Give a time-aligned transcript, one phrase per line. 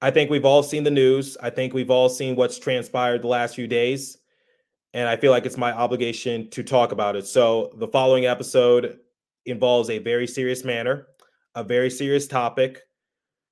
[0.00, 1.36] I think we've all seen the news.
[1.42, 4.18] I think we've all seen what's transpired the last few days.
[4.94, 7.26] And I feel like it's my obligation to talk about it.
[7.26, 8.98] So, the following episode
[9.44, 11.08] involves a very serious manner,
[11.54, 12.82] a very serious topic.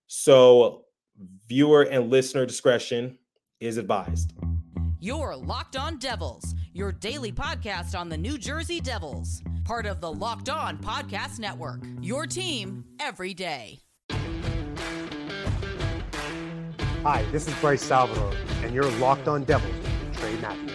[0.06, 0.84] So,
[1.48, 3.18] viewer and listener discretion
[3.60, 4.32] is advised.
[5.00, 10.10] You're Locked On Devils, your daily podcast on the New Jersey Devils, part of the
[10.10, 11.82] Locked On Podcast Network.
[12.00, 13.80] Your team every day.
[17.08, 18.32] Hi, this is Bryce Salvador,
[18.64, 20.72] and you're Locked On Devils with Trey Matthews.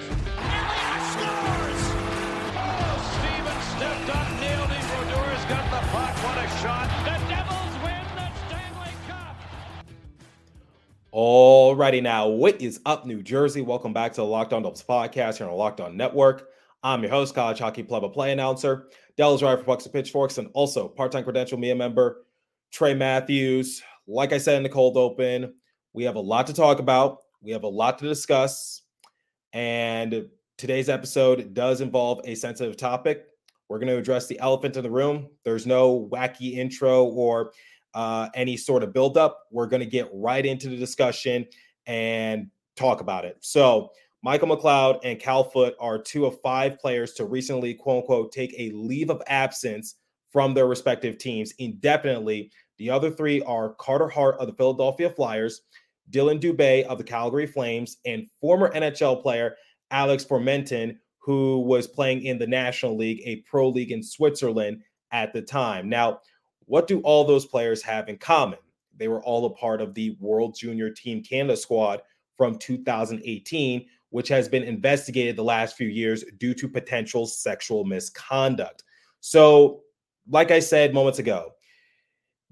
[11.11, 11.75] a.
[11.75, 13.61] Alrighty now, what is up, New Jersey?
[13.61, 16.48] Welcome back to the Locked On Devils podcast here on the Locked On Network.
[16.81, 18.87] I'm your host, college hockey play-by-play announcer,
[19.17, 22.23] Devils writer for Pucks and Pitchforks, and also part-time credential media member
[22.71, 23.84] Trey Matthews.
[24.07, 25.55] Like I said in the cold open,
[25.93, 27.19] we have a lot to talk about.
[27.41, 28.81] We have a lot to discuss.
[29.53, 33.25] And today's episode does involve a sensitive topic.
[33.67, 35.29] We're going to address the elephant in the room.
[35.43, 37.53] There's no wacky intro or
[37.93, 39.39] uh, any sort of buildup.
[39.51, 41.45] We're going to get right into the discussion
[41.85, 43.37] and talk about it.
[43.41, 43.91] So,
[44.23, 48.53] Michael McLeod and Cal Foote are two of five players to recently, quote unquote, take
[48.55, 49.95] a leave of absence
[50.31, 52.51] from their respective teams indefinitely.
[52.82, 55.62] The other three are Carter Hart of the Philadelphia Flyers,
[56.10, 59.55] Dylan Dubé of the Calgary Flames, and former NHL player
[59.91, 64.81] Alex Formenton, who was playing in the National League, a pro league in Switzerland
[65.12, 65.90] at the time.
[65.90, 66.22] Now,
[66.66, 68.57] what do all those players have in common?
[68.97, 72.01] They were all a part of the World Junior Team Canada squad
[72.35, 78.81] from 2018, which has been investigated the last few years due to potential sexual misconduct.
[79.19, 79.81] So,
[80.28, 81.51] like I said moments ago,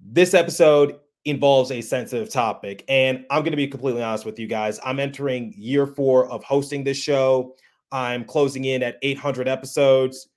[0.03, 2.83] this episode involves a sensitive topic.
[2.87, 4.79] And I'm going to be completely honest with you guys.
[4.83, 7.55] I'm entering year four of hosting this show.
[7.91, 10.29] I'm closing in at 800 episodes.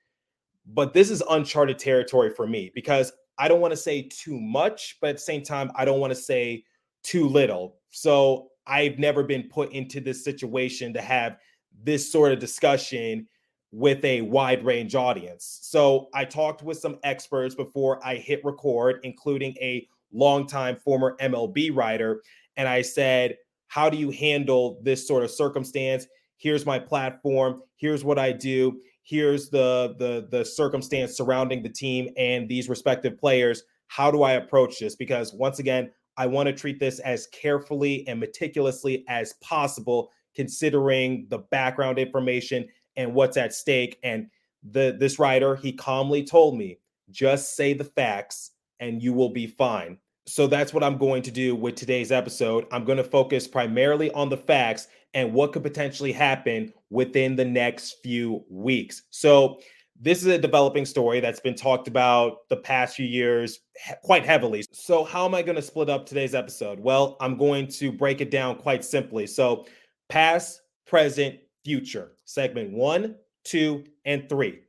[0.66, 4.98] But this is uncharted territory for me because I don't want to say too much,
[5.00, 6.64] but at the same time, I don't want to say
[7.02, 7.76] too little.
[7.90, 11.38] So I've never been put into this situation to have
[11.82, 13.26] this sort of discussion
[13.72, 15.58] with a wide range audience.
[15.62, 21.74] So I talked with some experts before I hit record, including a longtime former MLB
[21.74, 22.22] writer.
[22.56, 23.36] And I said,
[23.68, 26.06] How do you handle this sort of circumstance?
[26.36, 27.62] Here's my platform.
[27.76, 28.78] Here's what I do.
[29.04, 33.62] Here's the, the, the circumstance surrounding the team and these respective players.
[33.88, 34.94] How do I approach this?
[34.96, 41.26] Because once again, I want to treat this as carefully and meticulously as possible, considering
[41.30, 43.98] the background information and what's at stake.
[44.02, 44.28] And
[44.62, 46.78] the this writer, he calmly told me,
[47.10, 49.98] just say the facts and you will be fine.
[50.26, 52.66] So that's what I'm going to do with today's episode.
[52.70, 57.44] I'm going to focus primarily on the facts and what could potentially happen within the
[57.44, 59.02] next few weeks.
[59.10, 59.60] So,
[60.00, 63.60] this is a developing story that's been talked about the past few years
[64.02, 64.64] quite heavily.
[64.72, 66.80] So, how am I going to split up today's episode?
[66.80, 69.26] Well, I'm going to break it down quite simply.
[69.26, 69.66] So,
[70.08, 74.60] past, present, future, segment one, two, and three.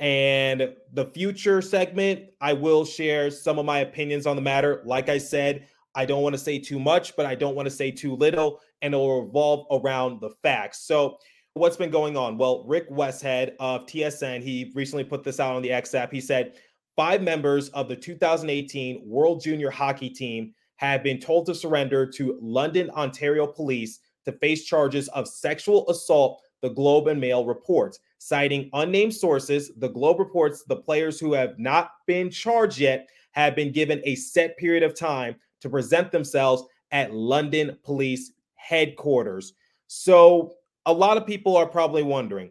[0.00, 4.82] And the future segment, I will share some of my opinions on the matter.
[4.84, 7.74] Like I said, I don't want to say too much, but I don't want to
[7.74, 10.86] say too little, and it will revolve around the facts.
[10.86, 11.18] So,
[11.54, 12.38] what's been going on?
[12.38, 16.12] Well, Rick Westhead of TSN, he recently put this out on the X app.
[16.12, 16.54] He said
[16.94, 22.38] five members of the 2018 World Junior Hockey Team have been told to surrender to
[22.40, 27.98] London, Ontario police to face charges of sexual assault, the Globe and Mail reports.
[28.18, 33.56] Citing unnamed sources, the Globe reports the players who have not been charged yet have
[33.56, 39.54] been given a set period of time to present themselves at London police headquarters.
[39.86, 40.52] So,
[40.84, 42.50] a lot of people are probably wondering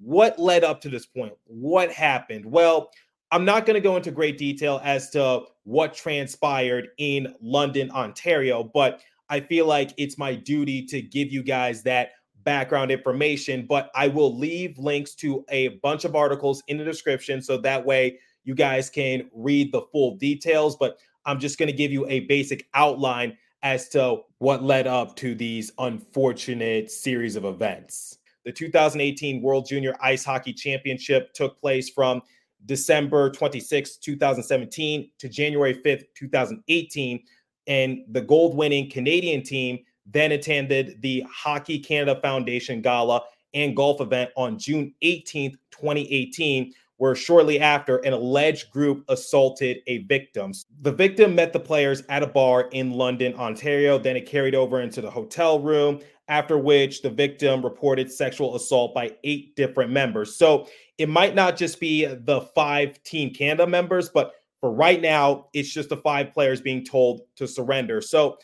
[0.00, 1.34] what led up to this point?
[1.44, 2.44] What happened?
[2.44, 2.90] Well,
[3.30, 8.64] I'm not going to go into great detail as to what transpired in London, Ontario,
[8.64, 9.00] but
[9.32, 12.10] I feel like it's my duty to give you guys that
[12.44, 17.40] background information, but I will leave links to a bunch of articles in the description
[17.40, 20.76] so that way you guys can read the full details.
[20.76, 25.16] But I'm just going to give you a basic outline as to what led up
[25.16, 28.18] to these unfortunate series of events.
[28.44, 32.20] The 2018 World Junior Ice Hockey Championship took place from
[32.66, 37.24] December 26, 2017 to January 5th, 2018.
[37.66, 43.22] And the gold winning Canadian team then attended the Hockey Canada Foundation Gala
[43.54, 49.98] and golf event on June 18th, 2018, where shortly after an alleged group assaulted a
[50.04, 50.52] victim.
[50.82, 53.98] The victim met the players at a bar in London, Ontario.
[53.98, 58.94] Then it carried over into the hotel room, after which the victim reported sexual assault
[58.94, 60.36] by eight different members.
[60.36, 60.68] So
[60.98, 65.74] it might not just be the five Team Canada members, but for right now, it's
[65.74, 68.00] just the five players being told to surrender.
[68.00, 68.38] So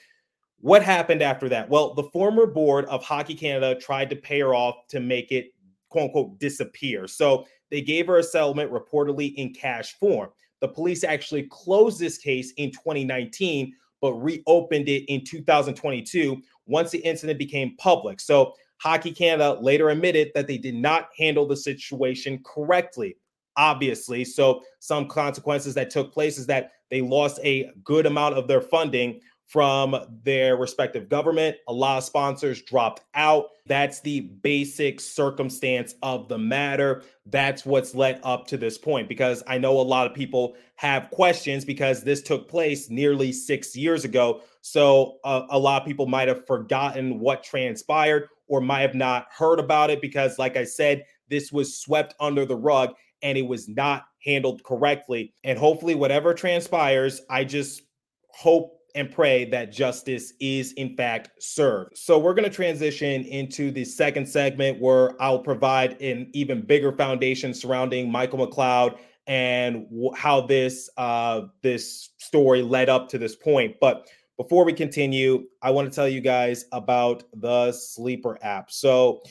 [0.59, 1.70] what happened after that?
[1.70, 5.55] Well, the former board of Hockey Canada tried to pay her off to make it
[5.91, 7.06] quote unquote disappear.
[7.06, 10.31] So they gave her a settlement reportedly in cash form.
[10.61, 16.99] The police actually closed this case in 2019, but reopened it in 2022 once the
[16.99, 18.19] incident became public.
[18.19, 23.15] So Hockey Canada later admitted that they did not handle the situation correctly,
[23.58, 24.25] obviously.
[24.25, 28.62] So some consequences that took place is that they lost a good amount of their
[28.62, 31.56] funding from their respective government.
[31.69, 33.46] A lot of sponsors dropped out.
[33.66, 37.02] That's the basic circumstance of the matter.
[37.25, 41.10] That's what's led up to this point because I know a lot of people have
[41.10, 44.43] questions because this took place nearly six years ago.
[44.60, 49.28] So uh, a lot of people might have forgotten what transpired or might have not
[49.31, 53.47] heard about it because, like I said, this was swept under the rug and it
[53.47, 55.35] was not handled correctly.
[55.44, 57.82] And hopefully, whatever transpires, I just
[58.31, 61.97] hope and pray that justice is in fact served.
[61.97, 66.93] So we're going to transition into the second segment where I'll provide an even bigger
[66.93, 69.87] foundation surrounding Michael McLeod and
[70.17, 73.76] how this uh, this story led up to this point.
[73.81, 78.70] But before we continue, I want to tell you guys about the Sleeper app.
[78.70, 79.23] So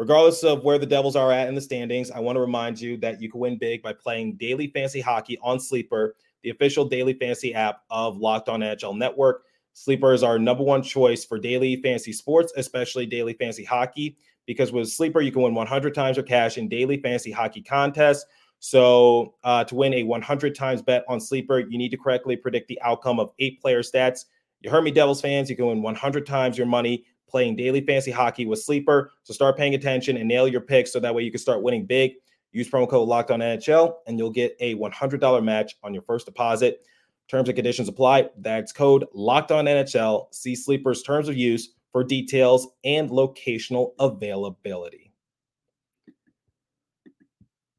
[0.00, 2.96] regardless of where the Devils are at in the standings, I want to remind you
[2.96, 7.12] that you can win big by playing daily fantasy hockey on Sleeper the official daily
[7.12, 9.42] fantasy app of Locked On NHL Network.
[9.74, 14.16] Sleeper is our number one choice for daily fantasy sports, especially daily fantasy hockey,
[14.46, 18.24] because with Sleeper, you can win 100 times your cash in daily fantasy hockey contests.
[18.58, 22.68] So, uh, to win a 100 times bet on Sleeper, you need to correctly predict
[22.68, 24.24] the outcome of eight player stats.
[24.62, 25.50] You heard me, Devils fans.
[25.50, 29.12] You can win 100 times your money playing daily fantasy hockey with Sleeper.
[29.22, 31.86] So, start paying attention and nail your picks so that way you can start winning
[31.86, 32.12] big.
[32.52, 36.26] Use promo code Locked On NHL, and you'll get a $100 match on your first
[36.26, 36.84] deposit.
[37.28, 38.28] Terms and conditions apply.
[38.38, 40.34] That's code Locked On NHL.
[40.34, 45.09] See Sleeper's terms of use for details and locational availability.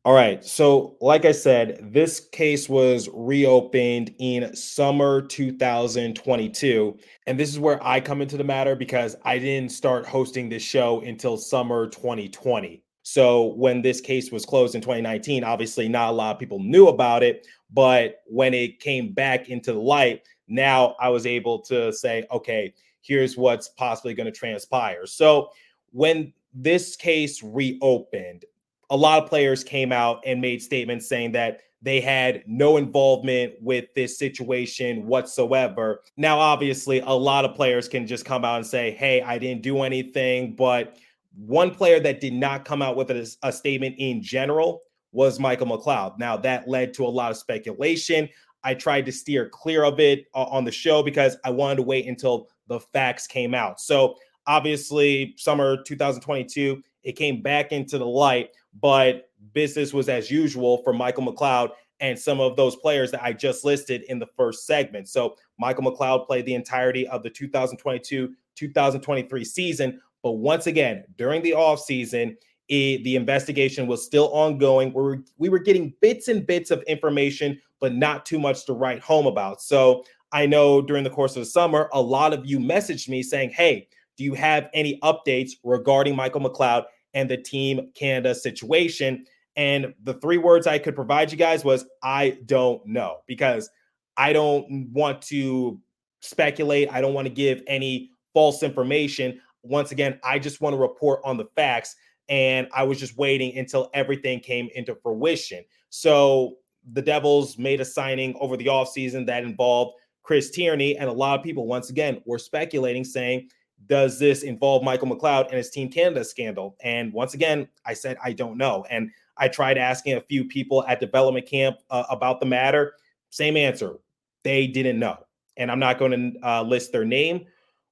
[0.03, 0.44] All right.
[0.44, 6.98] So, like I said, this case was reopened in summer 2022.
[7.27, 10.63] And this is where I come into the matter because I didn't start hosting this
[10.63, 12.83] show until summer 2020.
[13.03, 16.88] So when this case was closed in 2019, obviously not a lot of people knew
[16.88, 17.45] about it.
[17.69, 22.74] But when it came back into the light, now I was able to say, okay,
[23.01, 25.06] here's what's possibly going to transpire.
[25.06, 25.50] So
[25.92, 28.45] when this case reopened,
[28.91, 33.53] a lot of players came out and made statements saying that they had no involvement
[33.61, 36.01] with this situation whatsoever.
[36.17, 39.63] Now, obviously, a lot of players can just come out and say, hey, I didn't
[39.63, 40.97] do anything, but
[41.35, 44.81] one player that did not come out with a, a statement in general
[45.13, 46.19] was Michael McLeod.
[46.19, 48.29] Now, that led to a lot of speculation.
[48.63, 51.83] I tried to steer clear of it uh, on the show because I wanted to
[51.83, 53.79] wait until the facts came out.
[53.79, 58.50] So, obviously, summer 2022, it came back into the light,
[58.80, 63.33] but business was as usual for Michael McLeod and some of those players that I
[63.33, 65.07] just listed in the first segment.
[65.07, 71.41] So, Michael McLeod played the entirety of the 2022 2023 season, but once again, during
[71.41, 72.36] the offseason,
[72.70, 74.93] the investigation was still ongoing.
[74.93, 78.74] We were, we were getting bits and bits of information, but not too much to
[78.74, 79.62] write home about.
[79.62, 83.24] So I know during the course of the summer, a lot of you messaged me
[83.24, 89.25] saying, Hey, do you have any updates regarding Michael McLeod and the Team Canada situation?
[89.56, 93.70] And the three words I could provide you guys was, I don't know, because
[94.18, 95.80] I don't want to
[96.22, 96.91] speculate.
[96.91, 101.22] I don't want to give any false information once again, I just want to report
[101.24, 101.96] on the facts.
[102.30, 105.63] And I was just waiting until everything came into fruition.
[105.89, 106.58] So
[106.94, 110.98] the Devils made a signing over the offseason that involved Chris Tierney.
[110.98, 113.50] And a lot of people, once again, were speculating, saying,
[113.88, 116.75] does this involve Michael McLeod and his Team Canada scandal?
[116.83, 118.85] And once again, I said, I don't know.
[118.89, 122.93] And I tried asking a few people at development camp uh, about the matter.
[123.29, 123.95] Same answer.
[124.43, 125.17] They didn't know.
[125.57, 127.45] And I'm not going to uh, list their name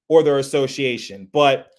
[0.08, 1.28] or their association.
[1.32, 1.70] But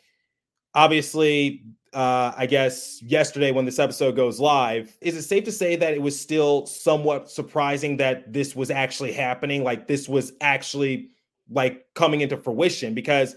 [0.74, 1.64] obviously,
[1.94, 5.94] uh, I guess yesterday when this episode goes live, is it safe to say that
[5.94, 9.64] it was still somewhat surprising that this was actually happening?
[9.64, 11.10] Like this was actually
[11.50, 13.36] like coming into fruition because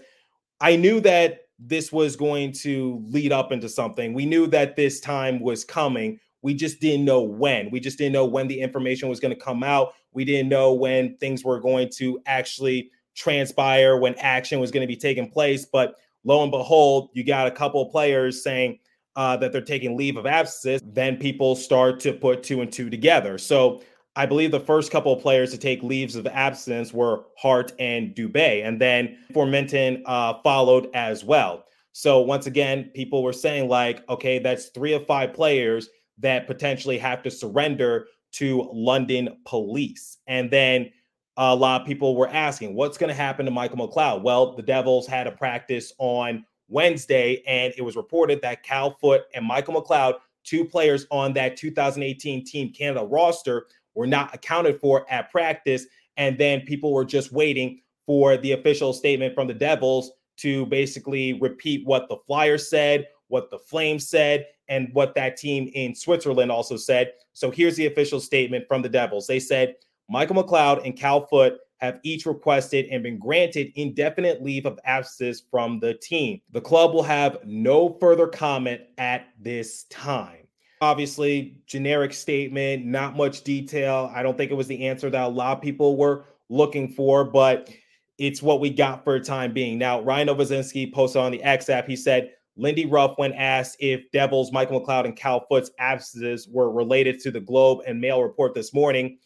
[0.61, 4.13] I knew that this was going to lead up into something.
[4.13, 6.19] We knew that this time was coming.
[6.41, 7.71] We just didn't know when.
[7.71, 9.93] We just didn't know when the information was going to come out.
[10.13, 14.87] We didn't know when things were going to actually transpire, when action was going to
[14.87, 15.65] be taking place.
[15.65, 18.79] But lo and behold, you got a couple of players saying
[19.15, 20.81] uh, that they're taking leave of absence.
[20.85, 23.37] Then people start to put two and two together.
[23.37, 23.81] So
[24.15, 28.15] I believe the first couple of players to take leaves of absence were Hart and
[28.15, 31.65] Dubé, and then Formenton uh, followed as well.
[31.91, 36.97] So once again, people were saying like, okay, that's three of five players that potentially
[36.97, 40.91] have to surrender to London police, and then
[41.37, 44.21] a lot of people were asking, what's going to happen to Michael McLeod?
[44.21, 49.23] Well, the Devils had a practice on Wednesday, and it was reported that Cal Foote
[49.33, 55.05] and Michael McLeod, two players on that 2018 Team Canada roster, were not accounted for
[55.09, 55.85] at practice.
[56.17, 61.33] And then people were just waiting for the official statement from the Devils to basically
[61.33, 66.51] repeat what the Flyers said, what the Flames said, and what that team in Switzerland
[66.51, 67.13] also said.
[67.33, 69.27] So here's the official statement from the Devils.
[69.27, 69.75] They said
[70.09, 75.43] Michael McLeod and Cal Foote have each requested and been granted indefinite leave of absence
[75.51, 76.41] from the team.
[76.51, 80.44] The club will have no further comment at this time
[80.85, 84.11] obviously generic statement, not much detail.
[84.13, 87.23] I don't think it was the answer that a lot of people were looking for,
[87.23, 87.69] but
[88.17, 89.77] it's what we got for a time being.
[89.77, 91.87] Now, Ryan Novozinsky posted on the X app.
[91.87, 96.71] He said Lindy Ruff, when asked if Devils, Michael McLeod, and Cal Foote's absences were
[96.71, 99.17] related to the Globe and Mail report this morning,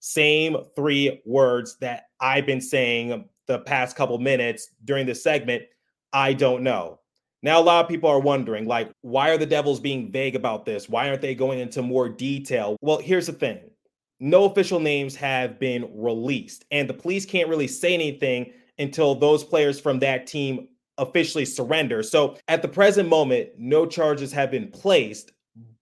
[0.00, 5.64] same three words that I've been saying the past couple minutes during this segment.
[6.12, 7.00] I don't know.
[7.46, 10.64] Now, a lot of people are wondering, like, why are the Devils being vague about
[10.64, 10.88] this?
[10.88, 12.76] Why aren't they going into more detail?
[12.80, 13.60] Well, here's the thing
[14.18, 19.44] no official names have been released, and the police can't really say anything until those
[19.44, 20.66] players from that team
[20.98, 22.02] officially surrender.
[22.02, 25.30] So, at the present moment, no charges have been placed,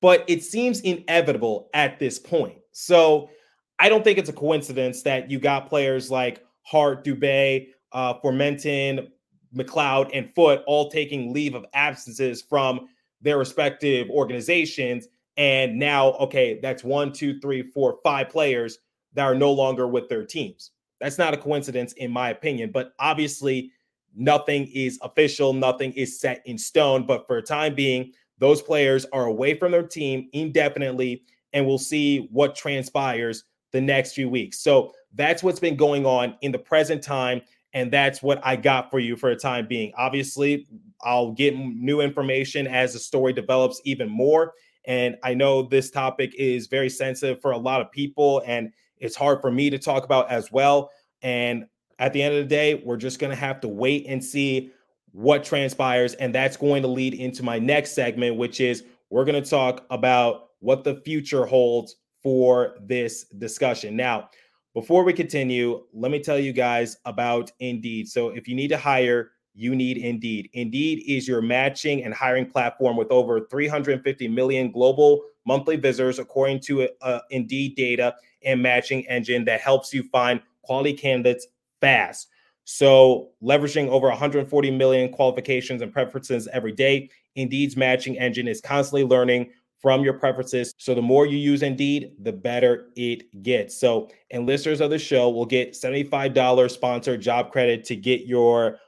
[0.03, 2.59] but it seems inevitable at this point.
[2.73, 3.31] So,
[3.79, 9.09] I don't think it's a coincidence that you got players like Hart, Dubé, uh, Formenton,
[9.55, 12.89] McLeod and Foote all taking leave of absences from
[13.21, 15.09] their respective organizations.
[15.37, 18.79] And now, okay, that's one, two, three, four, five players
[19.15, 20.73] that are no longer with their teams.
[21.01, 22.71] That's not a coincidence, in my opinion.
[22.73, 23.73] But obviously,
[24.15, 27.07] nothing is official, nothing is set in stone.
[27.07, 31.79] But for a time being, those players are away from their team indefinitely, and we'll
[31.79, 34.59] see what transpires the next few weeks.
[34.61, 37.41] So that's what's been going on in the present time.
[37.75, 39.93] And that's what I got for you for a time being.
[39.97, 40.67] Obviously,
[41.03, 44.55] I'll get new information as the story develops even more.
[44.87, 49.17] And I know this topic is very sensitive for a lot of people, and it's
[49.17, 50.91] hard for me to talk about as well.
[51.23, 51.67] And
[51.99, 54.71] at the end of the day, we're just going to have to wait and see
[55.13, 56.15] what transpires.
[56.15, 59.85] And that's going to lead into my next segment, which is we're going to talk
[59.91, 63.97] about what the future holds for this discussion.
[63.97, 64.29] Now,
[64.75, 68.09] before we continue, let me tell you guys about Indeed.
[68.09, 70.51] So, if you need to hire, you need Indeed.
[70.53, 76.61] Indeed is your matching and hiring platform with over 350 million global monthly visitors, according
[76.61, 81.47] to uh, Indeed data and matching engine that helps you find quality candidates
[81.81, 82.29] fast.
[82.65, 89.05] So, leveraging over 140 million qualifications and preferences every day, Indeed's matching engine is constantly
[89.05, 89.51] learning
[89.85, 90.73] from your preferences.
[90.79, 93.77] So the more you use Indeed, the better it gets.
[93.77, 98.79] So, and listeners of the show will get $75 sponsored job credit to get your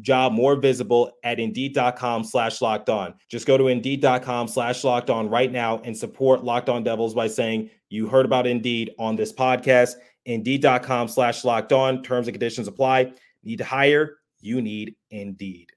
[0.00, 3.12] job more visible at indeed.com slash locked on.
[3.28, 7.26] Just go to indeed.com slash locked on right now and support Locked On Devils by
[7.26, 9.96] saying you heard about Indeed on this podcast.
[10.24, 12.02] Indeed.com slash locked on.
[12.02, 13.12] Terms and conditions apply.
[13.44, 14.16] Need to hire?
[14.40, 15.72] You need Indeed.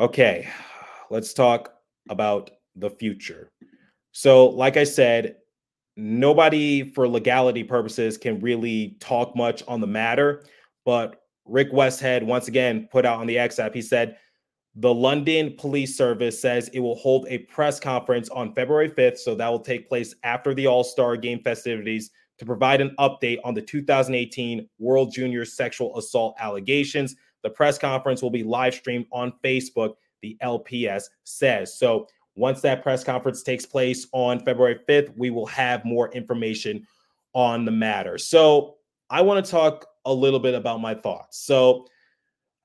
[0.00, 0.48] Okay,
[1.10, 3.48] let's talk about the future.
[4.12, 5.36] So, like I said,
[5.96, 10.44] nobody for legality purposes can really talk much on the matter.
[10.84, 14.16] But Rick Westhead, once again, put out on the X app, he said,
[14.76, 19.18] the London Police Service says it will hold a press conference on February 5th.
[19.18, 23.38] So that will take place after the All Star game festivities to provide an update
[23.44, 27.14] on the 2018 World Junior Sexual Assault allegations.
[27.42, 31.76] The press conference will be live streamed on Facebook the LPS says.
[31.78, 36.86] So once that press conference takes place on February 5th, we will have more information
[37.34, 38.16] on the matter.
[38.18, 38.76] So
[39.10, 41.38] I want to talk a little bit about my thoughts.
[41.38, 41.86] So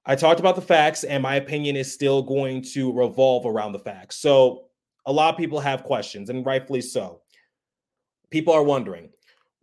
[0.06, 3.80] I talked about the facts, and my opinion is still going to revolve around the
[3.80, 4.16] facts.
[4.16, 4.70] So
[5.06, 7.22] a lot of people have questions, and rightfully so.
[8.30, 9.10] People are wondering,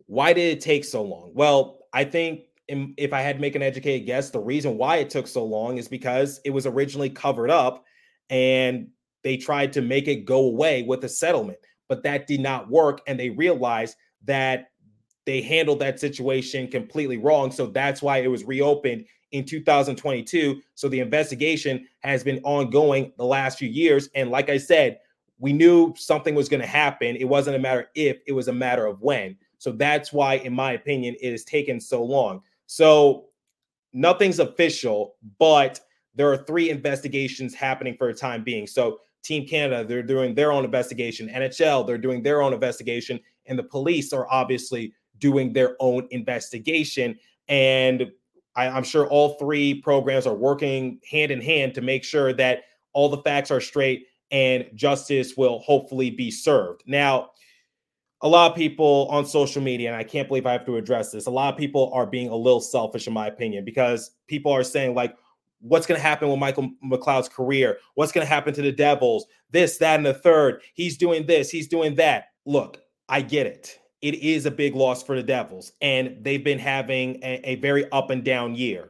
[0.05, 1.31] why did it take so long?
[1.33, 5.09] Well, I think if I had to make an educated guess, the reason why it
[5.09, 7.85] took so long is because it was originally covered up
[8.29, 8.87] and
[9.23, 13.01] they tried to make it go away with a settlement, but that did not work.
[13.07, 13.95] And they realized
[14.25, 14.71] that
[15.25, 17.51] they handled that situation completely wrong.
[17.51, 20.61] So that's why it was reopened in 2022.
[20.75, 24.09] So the investigation has been ongoing the last few years.
[24.15, 24.99] And like I said,
[25.39, 27.15] we knew something was going to happen.
[27.15, 29.35] It wasn't a matter if, it was a matter of when.
[29.57, 32.41] So that's why, in my opinion, it has taken so long.
[32.67, 33.25] So
[33.93, 35.79] nothing's official, but
[36.15, 38.67] there are three investigations happening for a time being.
[38.67, 41.27] So Team Canada, they're doing their own investigation.
[41.29, 43.19] NHL, they're doing their own investigation.
[43.47, 47.17] And the police are obviously doing their own investigation.
[47.47, 48.11] And
[48.55, 52.63] I, I'm sure all three programs are working hand in hand to make sure that
[52.93, 56.83] all the facts are straight and justice will hopefully be served.
[56.85, 57.31] Now,
[58.25, 61.11] a lot of people on social media, and I can't believe I have to address
[61.11, 64.51] this, a lot of people are being a little selfish, in my opinion, because people
[64.51, 65.15] are saying, like,
[65.61, 67.77] what's going to happen with Michael McLeod's career?
[67.93, 69.25] What's going to happen to the Devils?
[69.51, 70.63] This, that, and the third.
[70.73, 72.29] He's doing this, he's doing that.
[72.45, 76.59] Look, I get it it is a big loss for the Devils, and they've been
[76.59, 78.89] having a, a very up and down year.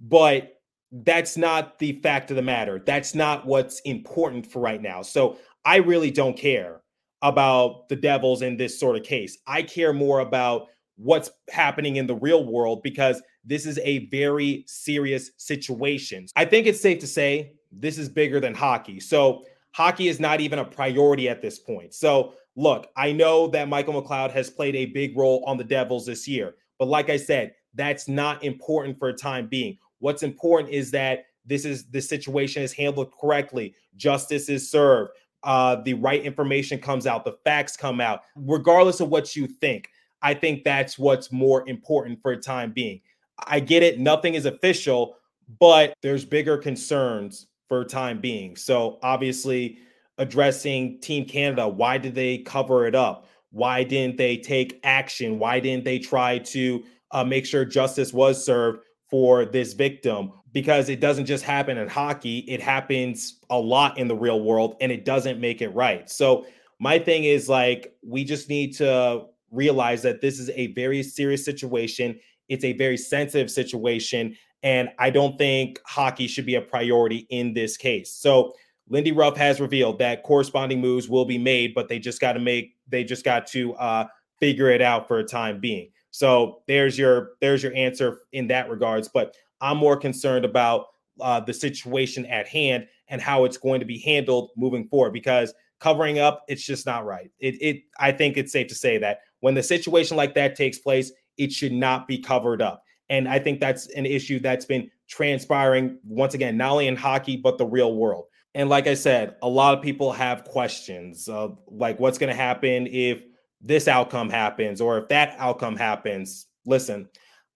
[0.00, 0.60] But
[0.92, 2.82] that's not the fact of the matter.
[2.84, 5.02] That's not what's important for right now.
[5.02, 6.80] So I really don't care
[7.22, 9.38] about the Devils in this sort of case.
[9.46, 14.64] I care more about what's happening in the real world because this is a very
[14.66, 16.26] serious situation.
[16.36, 19.00] I think it's safe to say this is bigger than hockey.
[19.00, 21.94] So hockey is not even a priority at this point.
[21.94, 26.06] So look, I know that Michael McLeod has played a big role on the Devils
[26.06, 29.76] this year, but like I said, that's not important for a time being.
[29.98, 35.12] What's important is that this is the situation is handled correctly, justice is served,
[35.46, 39.88] uh, the right information comes out, the facts come out, regardless of what you think.
[40.20, 43.00] I think that's what's more important for a time being.
[43.46, 45.16] I get it, nothing is official,
[45.58, 48.56] but there's bigger concerns for time being.
[48.56, 49.78] So obviously,
[50.18, 51.68] addressing Team Canada.
[51.68, 53.26] Why did they cover it up?
[53.50, 55.38] Why didn't they take action?
[55.38, 60.32] Why didn't they try to uh, make sure justice was served for this victim?
[60.56, 64.74] Because it doesn't just happen in hockey, it happens a lot in the real world
[64.80, 66.08] and it doesn't make it right.
[66.08, 66.46] So,
[66.78, 71.44] my thing is like, we just need to realize that this is a very serious
[71.44, 72.18] situation.
[72.48, 74.34] It's a very sensitive situation.
[74.62, 78.10] And I don't think hockey should be a priority in this case.
[78.14, 78.54] So,
[78.88, 82.40] Lindy Ruff has revealed that corresponding moves will be made, but they just got to
[82.40, 84.06] make they just got to uh,
[84.40, 85.90] figure it out for a time being.
[86.12, 89.06] So there's your there's your answer in that regards.
[89.06, 90.86] But I'm more concerned about
[91.20, 95.54] uh, the situation at hand and how it's going to be handled moving forward because
[95.78, 97.30] covering up it's just not right.
[97.38, 100.78] It it I think it's safe to say that when the situation like that takes
[100.78, 102.82] place, it should not be covered up.
[103.08, 107.36] And I think that's an issue that's been transpiring once again, not only in hockey,
[107.36, 108.24] but the real world.
[108.54, 112.36] And like I said, a lot of people have questions of like what's going to
[112.36, 113.22] happen if
[113.60, 116.46] this outcome happens or if that outcome happens.
[116.64, 117.08] Listen,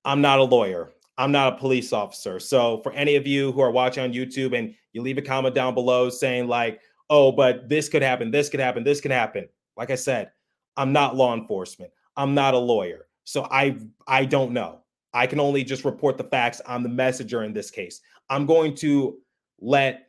[0.04, 0.90] I'm not a lawyer.
[1.20, 2.40] I'm not a police officer.
[2.40, 5.54] So for any of you who are watching on YouTube and you leave a comment
[5.54, 6.80] down below saying like,
[7.10, 10.30] "Oh, but this could happen, this could happen, this could happen." Like I said,
[10.78, 11.92] I'm not law enforcement.
[12.16, 13.06] I'm not a lawyer.
[13.24, 14.80] So I I don't know.
[15.12, 16.62] I can only just report the facts.
[16.66, 18.00] I'm the messenger in this case.
[18.30, 19.18] I'm going to
[19.60, 20.08] let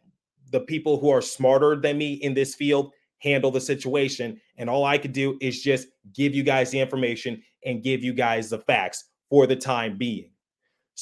[0.51, 4.39] the people who are smarter than me in this field handle the situation.
[4.57, 8.13] And all I could do is just give you guys the information and give you
[8.13, 10.30] guys the facts for the time being.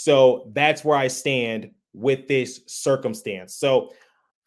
[0.04, 3.56] So that's where I stand with this circumstance.
[3.56, 3.92] So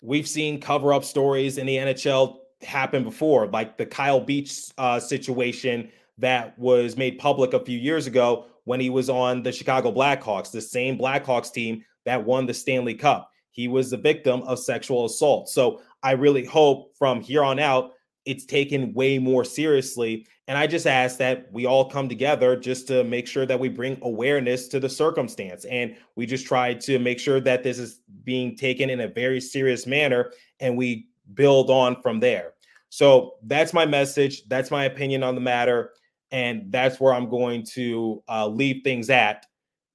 [0.00, 5.00] we've seen cover up stories in the NHL happen before, like the Kyle Beach uh,
[5.00, 9.92] situation that was made public a few years ago when he was on the Chicago
[9.92, 14.58] Blackhawks, the same Blackhawks team that won the Stanley Cup he was the victim of
[14.58, 15.48] sexual assault.
[15.48, 17.92] So I really hope from here on out,
[18.24, 20.26] it's taken way more seriously.
[20.48, 23.68] And I just ask that we all come together just to make sure that we
[23.68, 25.64] bring awareness to the circumstance.
[25.64, 29.40] And we just try to make sure that this is being taken in a very
[29.40, 32.54] serious manner and we build on from there.
[32.90, 34.42] So that's my message.
[34.48, 35.92] That's my opinion on the matter.
[36.30, 39.46] And that's where I'm going to uh, leave things at.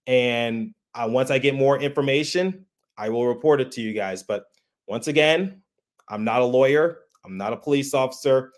[0.06, 2.66] And uh, once I get more information,
[2.98, 4.24] I will report it to you guys.
[4.24, 4.46] But
[4.88, 5.62] once again,
[6.10, 8.52] I'm not a lawyer, I'm not a police officer.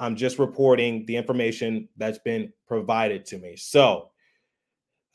[0.00, 3.56] I'm just reporting the information that's been provided to me.
[3.56, 4.10] So,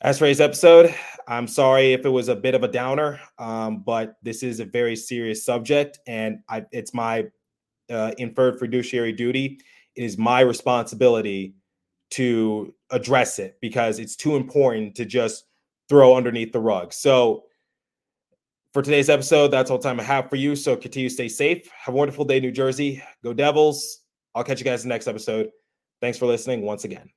[0.00, 0.94] as for today's episode,
[1.26, 4.64] I'm sorry if it was a bit of a downer, um, but this is a
[4.64, 7.24] very serious subject, and I, it's my
[7.90, 9.58] uh, inferred fiduciary duty.
[9.94, 11.54] It is my responsibility
[12.10, 15.44] to address it because it's too important to just
[15.88, 16.92] throw underneath the rug.
[16.92, 17.44] So,
[18.76, 20.54] For today's episode, that's all the time I have for you.
[20.54, 21.66] So continue to stay safe.
[21.82, 23.02] Have a wonderful day, New Jersey.
[23.24, 24.00] Go Devils.
[24.34, 25.48] I'll catch you guys in the next episode.
[26.02, 27.08] Thanks for listening once again.